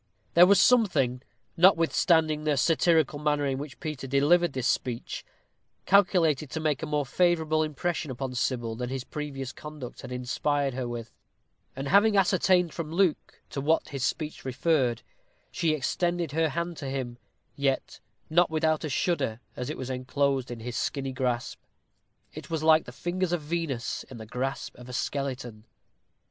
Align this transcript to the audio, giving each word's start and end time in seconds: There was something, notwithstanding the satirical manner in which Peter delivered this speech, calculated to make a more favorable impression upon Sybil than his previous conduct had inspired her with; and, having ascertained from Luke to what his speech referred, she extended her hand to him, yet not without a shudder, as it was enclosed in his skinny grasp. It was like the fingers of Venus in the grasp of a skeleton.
There 0.33 0.47
was 0.47 0.59
something, 0.59 1.21
notwithstanding 1.55 2.43
the 2.43 2.57
satirical 2.57 3.19
manner 3.19 3.45
in 3.45 3.59
which 3.59 3.79
Peter 3.79 4.07
delivered 4.07 4.53
this 4.53 4.65
speech, 4.67 5.23
calculated 5.85 6.49
to 6.49 6.59
make 6.59 6.81
a 6.81 6.87
more 6.87 7.05
favorable 7.05 7.61
impression 7.61 8.09
upon 8.09 8.33
Sybil 8.33 8.75
than 8.75 8.89
his 8.89 9.03
previous 9.03 9.51
conduct 9.53 10.01
had 10.01 10.11
inspired 10.11 10.73
her 10.73 10.87
with; 10.87 11.13
and, 11.75 11.87
having 11.87 12.17
ascertained 12.17 12.73
from 12.73 12.91
Luke 12.91 13.43
to 13.51 13.61
what 13.61 13.89
his 13.89 14.03
speech 14.03 14.43
referred, 14.43 15.03
she 15.51 15.71
extended 15.75 16.31
her 16.31 16.49
hand 16.49 16.77
to 16.77 16.89
him, 16.89 17.19
yet 17.55 17.99
not 18.27 18.49
without 18.49 18.83
a 18.83 18.89
shudder, 18.89 19.39
as 19.55 19.69
it 19.69 19.77
was 19.77 19.91
enclosed 19.91 20.49
in 20.49 20.61
his 20.61 20.75
skinny 20.75 21.11
grasp. 21.11 21.59
It 22.33 22.49
was 22.49 22.63
like 22.63 22.85
the 22.85 22.91
fingers 22.91 23.31
of 23.33 23.41
Venus 23.43 24.03
in 24.09 24.17
the 24.17 24.25
grasp 24.25 24.73
of 24.79 24.89
a 24.89 24.93
skeleton. 24.93 25.65